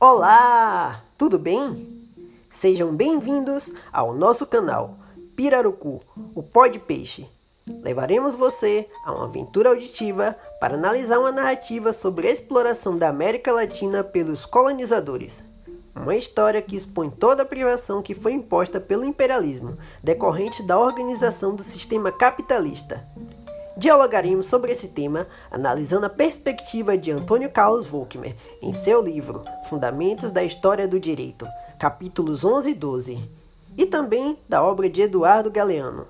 [0.00, 2.08] Olá, tudo bem?
[2.48, 4.96] Sejam bem-vindos ao nosso canal
[5.34, 6.00] Pirarucu,
[6.36, 7.28] o pó de peixe.
[7.66, 13.50] Levaremos você a uma aventura auditiva para analisar uma narrativa sobre a exploração da América
[13.50, 15.42] Latina pelos colonizadores.
[15.96, 21.56] Uma história que expõe toda a privação que foi imposta pelo imperialismo, decorrente da organização
[21.56, 23.04] do sistema capitalista.
[23.78, 30.32] Dialogaremos sobre esse tema analisando a perspectiva de Antônio Carlos Volkmer em seu livro Fundamentos
[30.32, 31.46] da História do Direito,
[31.78, 33.30] capítulos 11 e 12,
[33.76, 36.08] e também da obra de Eduardo Galeano.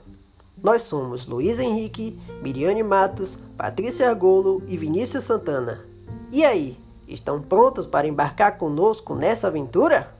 [0.62, 5.84] Nós somos Luiz Henrique, Miriane Matos, Patrícia Argolo e Vinícius Santana.
[6.32, 10.16] E aí, estão prontos para embarcar conosco nessa aventura?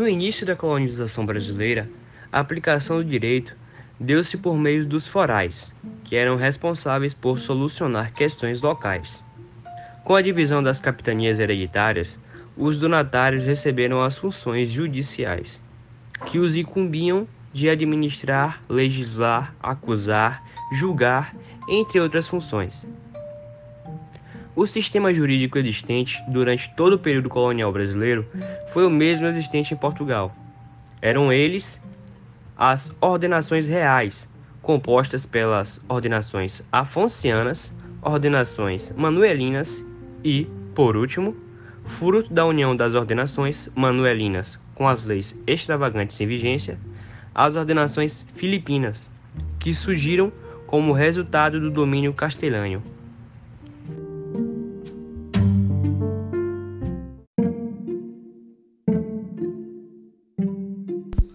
[0.00, 1.86] No início da colonização brasileira,
[2.32, 3.54] a aplicação do direito
[4.00, 5.70] deu-se por meio dos forais,
[6.04, 9.22] que eram responsáveis por solucionar questões locais.
[10.02, 12.18] Com a divisão das capitanias hereditárias,
[12.56, 15.60] os donatários receberam as funções judiciais,
[16.24, 20.42] que os incumbiam de administrar, legislar, acusar,
[20.72, 21.36] julgar,
[21.68, 22.88] entre outras funções.
[24.56, 28.26] O sistema jurídico existente durante todo o período colonial brasileiro
[28.66, 30.34] foi o mesmo existente em Portugal.
[31.00, 31.80] Eram eles
[32.56, 34.28] as ordenações reais,
[34.60, 39.84] compostas pelas ordenações afoncianas, ordenações manuelinas
[40.24, 41.36] e, por último,
[41.86, 46.78] fruto da união das ordenações manuelinas com as leis extravagantes em vigência,
[47.34, 49.08] as ordenações filipinas,
[49.58, 50.32] que surgiram
[50.66, 52.82] como resultado do domínio castelhano.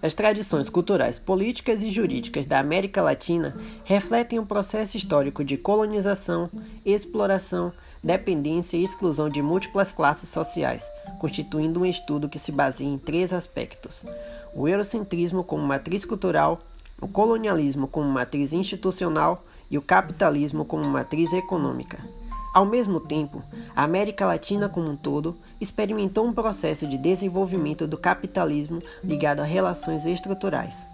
[0.05, 6.47] As tradições culturais, políticas e jurídicas da América Latina refletem um processo histórico de colonização,
[6.85, 7.73] exploração,
[8.03, 13.33] dependência e exclusão de múltiplas classes sociais, constituindo um estudo que se baseia em três
[13.33, 14.03] aspectos:
[14.53, 16.61] o eurocentrismo como matriz cultural,
[17.01, 21.97] o colonialismo como matriz institucional e o capitalismo como matriz econômica.
[22.55, 23.43] Ao mesmo tempo,
[23.75, 29.43] a América Latina como um todo experimentou um processo de desenvolvimento do capitalismo ligado a
[29.43, 30.87] relações estruturais.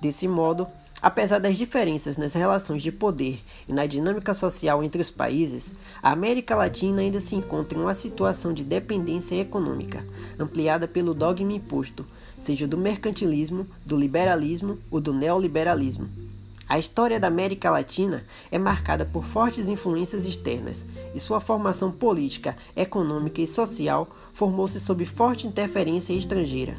[0.00, 0.68] Desse modo,
[1.02, 6.12] apesar das diferenças nas relações de poder e na dinâmica social entre os países, a
[6.12, 10.06] América Latina ainda se encontra em uma situação de dependência econômica,
[10.38, 12.06] ampliada pelo dogma imposto,
[12.38, 16.28] seja do mercantilismo, do liberalismo ou do neoliberalismo.
[16.68, 20.84] A história da América Latina é marcada por fortes influências externas,
[21.14, 26.76] e sua formação política, econômica e social formou-se sob forte interferência estrangeira.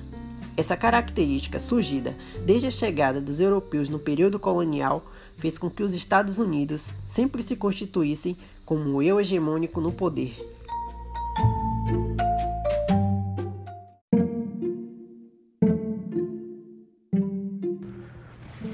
[0.56, 5.04] Essa característica, surgida desde a chegada dos europeus no período colonial,
[5.38, 10.38] fez com que os Estados Unidos sempre se constituíssem como o eu hegemônico no poder.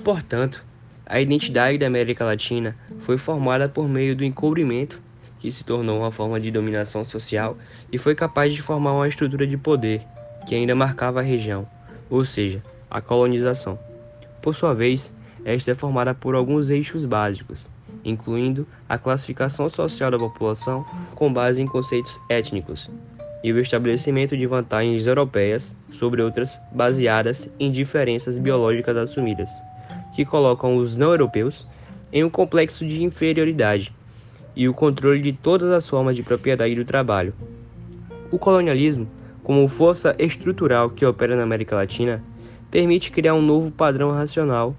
[0.03, 0.63] Portanto,
[1.07, 4.99] a identidade da América Latina foi formada por meio do encobrimento,
[5.39, 7.55] que se tornou uma forma de dominação social
[7.91, 10.01] e foi capaz de formar uma estrutura de poder
[10.47, 11.67] que ainda marcava a região,
[12.09, 13.77] ou seja, a colonização.
[14.41, 17.69] Por sua vez, esta é formada por alguns eixos básicos,
[18.03, 20.83] incluindo a classificação social da população
[21.13, 22.89] com base em conceitos étnicos
[23.43, 29.51] e o estabelecimento de vantagens europeias sobre outras baseadas em diferenças biológicas assumidas
[30.15, 31.67] que colocam os não-europeus
[32.11, 33.93] em um complexo de inferioridade
[34.55, 37.33] e o controle de todas as formas de propriedade do trabalho.
[38.31, 39.05] O colonialismo,
[39.43, 42.23] como força estrutural que opera na América Latina,
[42.71, 44.73] permite criar um novo padrão racional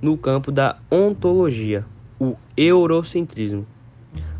[0.00, 1.84] no campo da ontologia,
[2.18, 3.66] o eurocentrismo.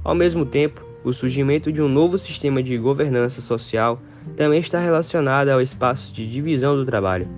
[0.03, 4.01] Ao mesmo tempo, o surgimento de um novo sistema de governança social
[4.35, 7.29] também está relacionado ao espaço de divisão do trabalho,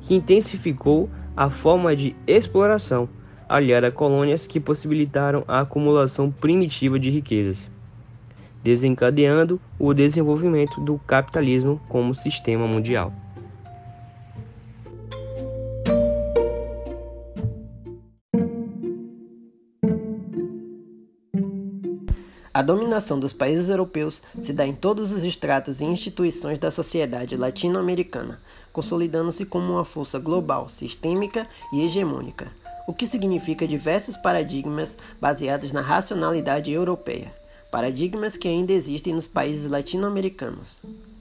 [0.00, 3.08] que intensificou a forma de exploração
[3.48, 7.70] aliada a colônias que possibilitaram a acumulação primitiva de riquezas,
[8.62, 13.12] desencadeando o desenvolvimento do capitalismo como sistema mundial.
[22.54, 27.34] A dominação dos países europeus se dá em todos os estratos e instituições da sociedade
[27.34, 28.38] latino-americana,
[28.70, 32.52] consolidando-se como uma força global, sistêmica e hegemônica,
[32.86, 37.34] o que significa diversos paradigmas baseados na racionalidade europeia,
[37.70, 40.76] paradigmas que ainda existem nos países latino-americanos.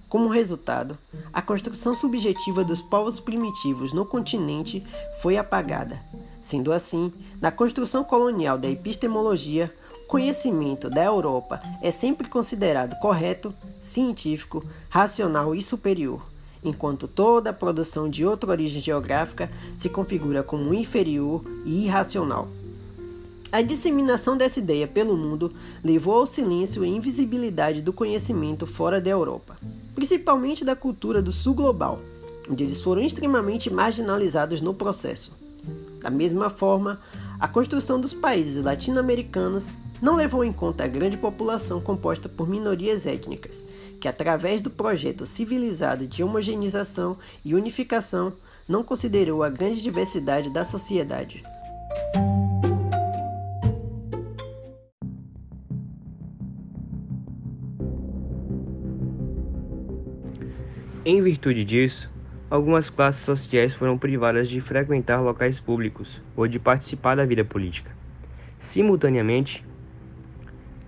[0.09, 0.97] Como resultado,
[1.31, 4.85] a construção subjetiva dos povos primitivos no continente
[5.21, 6.01] foi apagada,
[6.41, 9.73] Sendo assim, na construção colonial da epistemologia,
[10.11, 16.21] conhecimento da Europa é sempre considerado correto, científico, racional e superior,
[16.61, 22.49] enquanto toda a produção de outra origem geográfica se configura como inferior e irracional.
[23.53, 29.09] A disseminação dessa ideia pelo mundo levou ao silêncio e invisibilidade do conhecimento fora da
[29.09, 29.57] Europa,
[29.95, 32.01] principalmente da cultura do sul global,
[32.49, 35.31] onde eles foram extremamente marginalizados no processo.
[36.01, 36.99] Da mesma forma,
[37.39, 39.67] a construção dos países latino-americanos
[40.01, 43.63] não levou em conta a grande população composta por minorias étnicas,
[43.99, 48.33] que, através do projeto civilizado de homogeneização e unificação,
[48.67, 51.43] não considerou a grande diversidade da sociedade.
[61.03, 62.09] Em virtude disso,
[62.49, 67.91] algumas classes sociais foram privadas de frequentar locais públicos ou de participar da vida política.
[68.57, 69.65] Simultaneamente,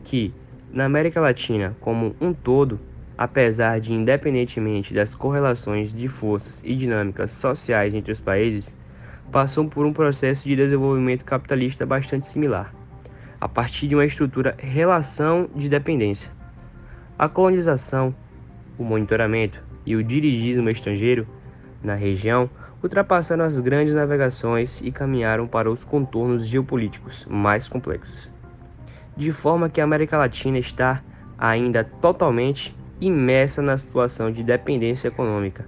[0.03, 0.33] que
[0.71, 2.79] na América Latina como um todo,
[3.17, 8.75] apesar de independentemente das correlações de forças e dinâmicas sociais entre os países,
[9.31, 12.73] passou por um processo de desenvolvimento capitalista bastante similar,
[13.39, 16.31] a partir de uma estrutura relação de dependência.
[17.17, 18.13] A colonização,
[18.77, 21.27] o monitoramento e o dirigismo estrangeiro
[21.83, 22.49] na região
[22.81, 28.32] ultrapassaram as grandes navegações e caminharam para os contornos geopolíticos mais complexos.
[29.15, 31.03] De forma que a América Latina está
[31.37, 35.67] ainda totalmente imersa na situação de dependência econômica,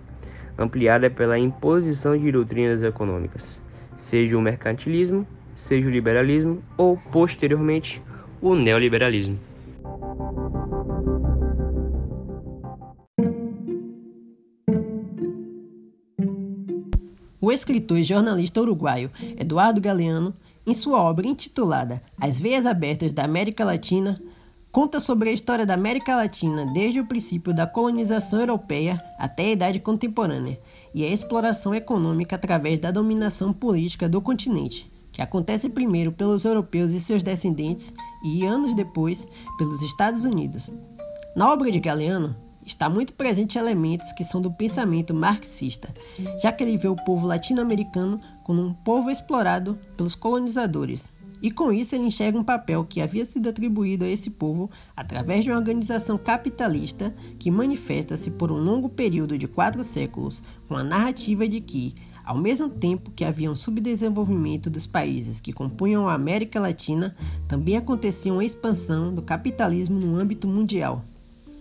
[0.58, 3.62] ampliada pela imposição de doutrinas econômicas,
[3.98, 8.02] seja o mercantilismo, seja o liberalismo ou, posteriormente,
[8.42, 9.38] o neoliberalismo.
[17.40, 20.34] O escritor e jornalista uruguaio Eduardo Galeano,
[20.66, 24.22] em sua obra intitulada As Veias Abertas da América Latina,
[24.72, 29.52] conta sobre a história da América Latina desde o princípio da colonização europeia até a
[29.52, 30.60] idade contemporânea
[30.94, 36.92] e a exploração econômica através da dominação política do continente, que acontece primeiro pelos europeus
[36.92, 39.28] e seus descendentes e, anos depois,
[39.58, 40.70] pelos Estados Unidos.
[41.36, 42.36] Na obra de Galeano,
[42.66, 45.94] está muito presente elementos que são do pensamento marxista,
[46.42, 51.14] já que ele vê o povo latino-americano como um povo explorado pelos colonizadores.
[51.42, 55.44] E com isso ele enxerga um papel que havia sido atribuído a esse povo através
[55.44, 60.84] de uma organização capitalista que manifesta-se por um longo período de quatro séculos, com a
[60.84, 66.14] narrativa de que, ao mesmo tempo que havia um subdesenvolvimento dos países que compunham a
[66.16, 67.16] América Latina,
[67.48, 71.06] também acontecia uma expansão do capitalismo no âmbito mundial.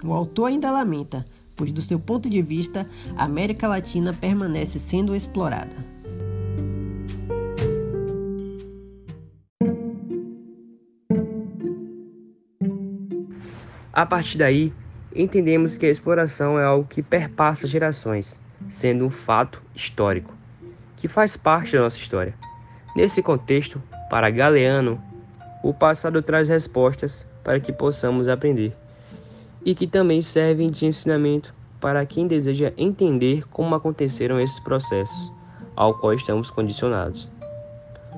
[0.04, 1.24] O autor ainda lamenta,
[1.56, 2.86] pois, do seu ponto de vista,
[3.16, 5.74] a América Latina permanece sendo explorada.
[13.90, 14.74] A partir daí,
[15.14, 20.34] entendemos que a exploração é algo que perpassa gerações, sendo um fato histórico,
[20.96, 22.34] que faz parte da nossa história.
[22.94, 23.80] Nesse contexto,
[24.10, 25.00] para Galeano,
[25.62, 28.76] o passado traz respostas para que possamos aprender
[29.64, 35.32] e que também servem de ensinamento para quem deseja entender como aconteceram esses processos,
[35.74, 37.30] ao qual estamos condicionados.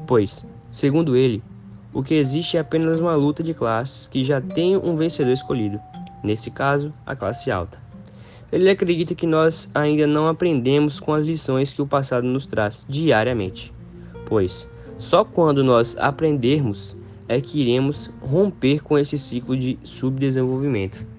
[0.06, 1.42] Pois, segundo ele,
[1.92, 5.80] o que existe é apenas uma luta de classes que já tem um vencedor escolhido,
[6.22, 7.78] nesse caso, a classe alta.
[8.52, 12.86] Ele acredita que nós ainda não aprendemos com as lições que o passado nos traz
[12.88, 13.72] diariamente,
[14.26, 16.96] pois só quando nós aprendermos
[17.28, 21.15] é que iremos romper com esse ciclo de subdesenvolvimento.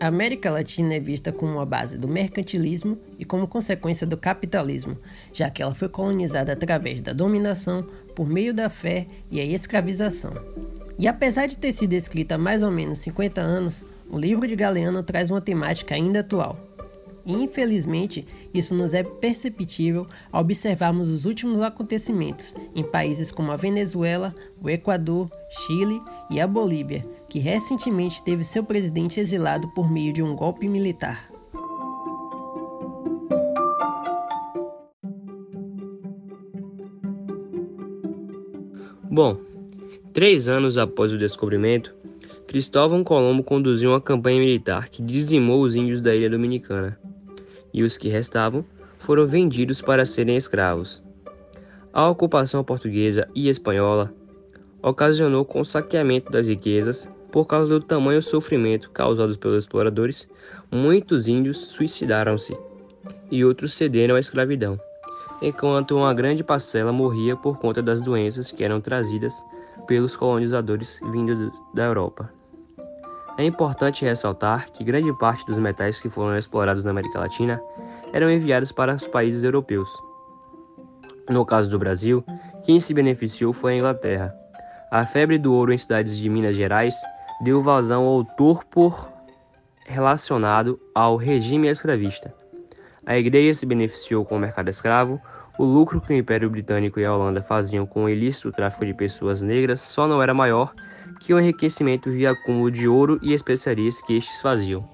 [0.00, 4.96] A América Latina é vista como uma base do mercantilismo e como consequência do capitalismo,
[5.30, 10.32] já que ela foi colonizada através da dominação por meio da fé e a escravização.
[10.98, 14.56] E apesar de ter sido escrita há mais ou menos 50 anos, o livro de
[14.56, 16.58] Galeano traz uma temática ainda atual.
[17.30, 24.34] Infelizmente, isso nos é perceptível ao observarmos os últimos acontecimentos em países como a Venezuela,
[24.60, 30.22] o Equador, Chile e a Bolívia, que recentemente teve seu presidente exilado por meio de
[30.22, 31.30] um golpe militar.
[39.08, 39.38] Bom,
[40.12, 41.94] três anos após o descobrimento,
[42.50, 46.98] Cristóvão Colombo conduziu uma campanha militar que dizimou os índios da ilha dominicana,
[47.72, 48.64] e os que restavam
[48.98, 51.02] foram vendidos para serem escravos.
[51.92, 54.12] A ocupação portuguesa e espanhola
[54.82, 60.28] ocasionou com o saqueamento das riquezas Por causa do tamanho sofrimento causado pelos exploradores,
[60.70, 62.56] muitos índios suicidaram-se
[63.30, 64.78] e outros cederam à escravidão,
[65.40, 69.32] enquanto uma grande parcela morria por conta das doenças que eram trazidas
[69.86, 72.39] pelos colonizadores vindos da Europa.
[73.40, 77.58] É importante ressaltar que grande parte dos metais que foram explorados na América Latina
[78.12, 79.88] eram enviados para os países europeus.
[81.26, 82.22] No caso do Brasil,
[82.62, 84.34] quem se beneficiou foi a Inglaterra.
[84.90, 86.94] A febre do ouro em cidades de Minas Gerais
[87.42, 89.08] deu vazão ao torpor
[89.86, 92.34] relacionado ao regime escravista.
[93.06, 95.18] A igreja se beneficiou com o mercado escravo,
[95.58, 98.92] o lucro que o Império Britânico e a Holanda faziam com o ilícito tráfico de
[98.92, 100.74] pessoas negras só não era maior
[101.20, 104.88] que o enriquecimento via acúmulo de ouro e especiarias que estes faziam.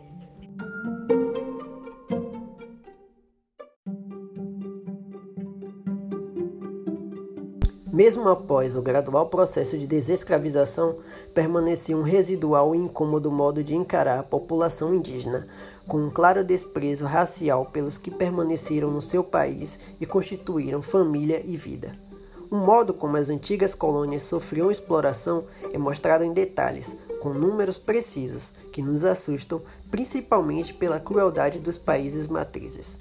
[7.97, 10.99] Mesmo após o gradual processo de desescravização,
[11.33, 15.49] permanecia um residual e incômodo modo de encarar a população indígena,
[15.89, 21.57] com um claro desprezo racial pelos que permaneceram no seu país e constituíram família e
[21.57, 22.06] vida.
[22.51, 28.53] O modo como as antigas colônias sofriam exploração é mostrado em detalhes, com números precisos,
[28.71, 32.97] que nos assustam, principalmente pela crueldade dos países matrizes.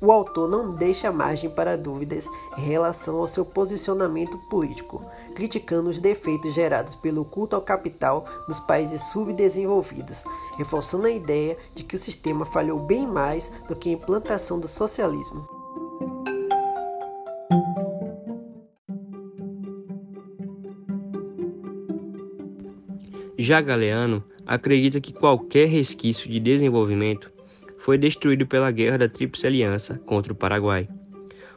[0.00, 2.28] O autor não deixa margem para dúvidas
[2.58, 5.02] em relação ao seu posicionamento político,
[5.34, 10.22] criticando os defeitos gerados pelo culto ao capital nos países subdesenvolvidos,
[10.58, 14.68] reforçando a ideia de que o sistema falhou bem mais do que a implantação do
[14.68, 15.55] socialismo.
[23.46, 27.30] Já Galeano acredita que qualquer resquício de desenvolvimento
[27.78, 30.88] foi destruído pela Guerra da Tríplice Aliança contra o Paraguai,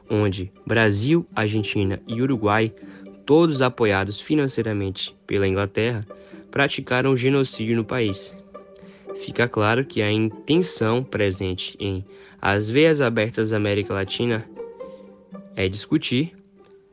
[0.07, 2.71] onde Brasil, Argentina e Uruguai,
[3.25, 6.05] todos apoiados financeiramente pela Inglaterra,
[6.51, 8.37] praticaram genocídio no país.
[9.15, 12.05] Fica claro que a intenção presente em
[12.39, 14.47] As Veias Abertas da América Latina
[15.55, 16.37] é discutir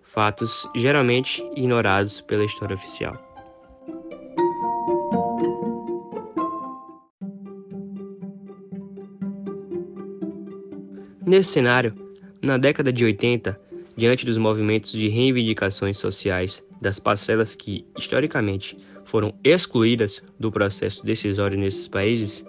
[0.03, 3.26] fatos geralmente ignorados pela história oficial.
[11.27, 11.93] Nesse cenário,
[12.41, 13.61] na década de 80,
[13.97, 21.59] diante dos movimentos de reivindicações sociais das parcelas que, historicamente, foram excluídas do processo decisório
[21.59, 22.47] nesses países,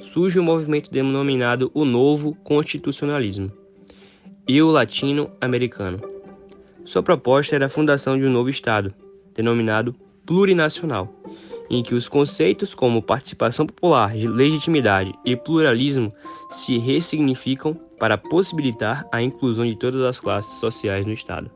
[0.00, 3.50] surge um movimento denominado o Novo Constitucionalismo
[4.46, 6.00] e o Latino-Americano.
[6.84, 8.94] Sua proposta era a fundação de um novo Estado,
[9.34, 9.92] denominado
[10.24, 11.12] plurinacional,
[11.70, 16.12] em que os conceitos como participação popular, legitimidade e pluralismo
[16.50, 21.50] se ressignificam para possibilitar a inclusão de todas as classes sociais no Estado.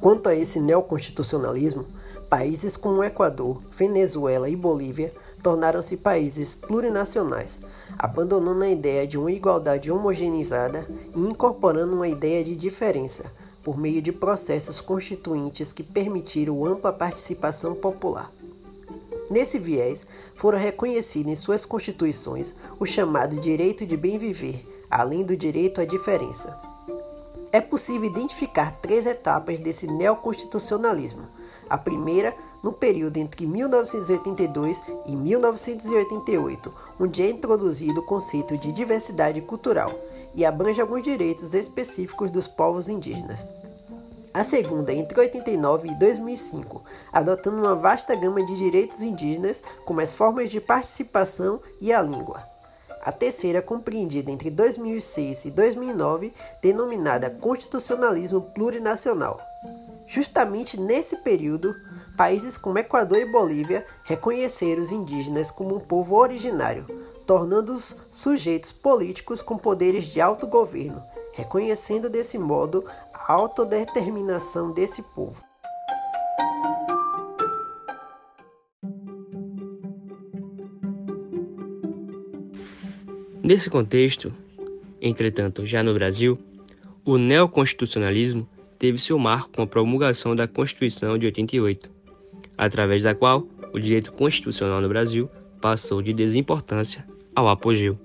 [0.00, 1.86] Quanto a esse neoconstitucionalismo,
[2.28, 5.12] países como Equador, Venezuela e Bolívia
[5.42, 7.58] tornaram-se países plurinacionais,
[7.98, 13.32] abandonando a ideia de uma igualdade homogeneizada e incorporando uma ideia de diferença,
[13.62, 18.30] por meio de processos constituintes que permitiram ampla participação popular.
[19.30, 25.36] Nesse viés, foram reconhecidos em suas constituições o chamado direito de bem viver, além do
[25.36, 26.58] direito à diferença.
[27.50, 31.22] É possível identificar três etapas desse neoconstitucionalismo.
[31.68, 39.40] A primeira no período entre 1982 e 1988, onde é introduzido o conceito de diversidade
[39.42, 39.92] cultural
[40.34, 43.46] e abrange alguns direitos específicos dos povos indígenas.
[44.32, 50.12] A segunda, entre 89 e 2005, adotando uma vasta gama de direitos indígenas, como as
[50.12, 52.42] formas de participação e a língua.
[53.00, 59.38] A terceira, compreendida entre 2006 e 2009, denominada Constitucionalismo Plurinacional.
[60.06, 61.74] Justamente nesse período,
[62.16, 66.86] Países como Equador e Bolívia reconheceram os indígenas como um povo originário,
[67.26, 75.42] tornando-os sujeitos políticos com poderes de autogoverno, reconhecendo desse modo a autodeterminação desse povo.
[83.42, 84.32] Nesse contexto,
[85.02, 86.38] entretanto, já no Brasil,
[87.04, 88.48] o neoconstitucionalismo
[88.84, 91.88] teve seu marco com a promulgação da Constituição de 88,
[92.58, 95.26] através da qual o direito constitucional no Brasil
[95.58, 97.02] passou de desimportância
[97.34, 97.98] ao apogeu.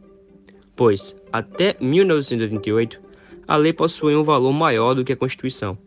[0.77, 2.98] Pois, até 1988,
[3.45, 5.77] a lei possuía um valor maior do que a Constituição,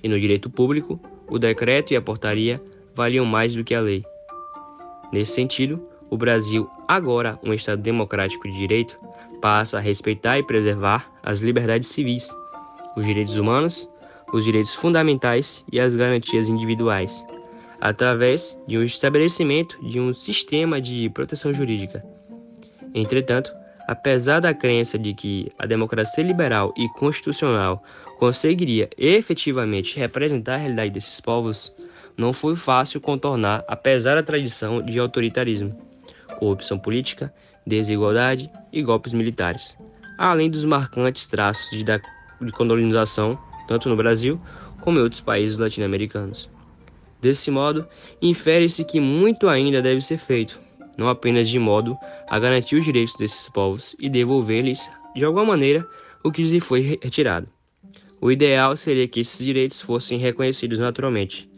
[0.00, 2.62] e no direito público, o decreto e a portaria
[2.94, 4.04] valiam mais do que a lei.
[5.12, 8.96] Nesse sentido, o Brasil, agora um Estado democrático de direito,
[9.40, 12.32] passa a respeitar e preservar as liberdades civis,
[12.96, 13.89] os direitos humanos,
[14.32, 17.24] os direitos fundamentais e as garantias individuais,
[17.80, 22.04] através de um estabelecimento de um sistema de proteção jurídica.
[22.94, 23.52] Entretanto,
[23.86, 27.82] apesar da crença de que a democracia liberal e constitucional
[28.18, 31.72] conseguiria efetivamente representar a realidade desses povos,
[32.16, 35.74] não foi fácil contornar a pesada tradição de autoritarismo,
[36.38, 37.32] corrupção política,
[37.66, 39.76] desigualdade e golpes militares,
[40.18, 43.38] além dos marcantes traços de, de colonização,
[43.70, 44.40] tanto no Brasil
[44.80, 46.50] como em outros países latino-americanos.
[47.20, 47.86] Desse modo,
[48.20, 50.58] infere-se que muito ainda deve ser feito,
[50.98, 51.96] não apenas de modo
[52.28, 55.86] a garantir os direitos desses povos e devolver-lhes, de alguma maneira,
[56.24, 57.46] o que lhes foi retirado.
[58.20, 61.48] O ideal seria que esses direitos fossem reconhecidos naturalmente,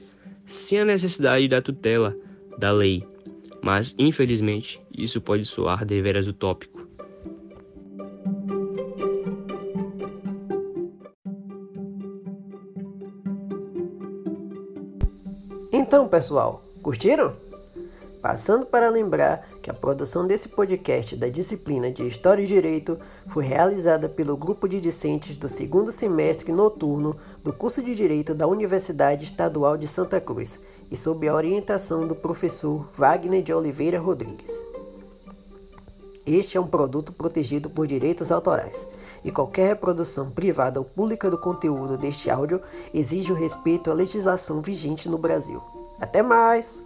[0.45, 2.15] sem a necessidade da tutela
[2.59, 3.07] da lei.
[3.63, 6.72] Mas, infelizmente, isso pode soar deveras utópico.
[16.13, 17.35] Pessoal, curtiram?
[18.21, 23.47] Passando para lembrar que a produção desse podcast da disciplina de História e Direito foi
[23.47, 29.25] realizada pelo grupo de discentes do segundo semestre noturno do curso de Direito da Universidade
[29.25, 34.53] Estadual de Santa Cruz e sob a orientação do professor Wagner de Oliveira Rodrigues.
[36.27, 38.87] Este é um produto protegido por direitos autorais
[39.25, 42.61] e qualquer reprodução privada ou pública do conteúdo deste áudio
[42.93, 45.82] exige o respeito à legislação vigente no Brasil.
[46.03, 46.83] Até mais!